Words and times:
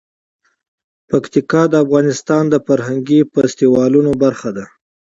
پکتیکا 1.09 1.61
د 1.69 1.73
افغانستان 1.83 2.43
د 2.49 2.55
فرهنګي 2.65 3.19
فستیوالونو 3.33 4.11
برخه 4.23 4.49
ده. 4.57 4.65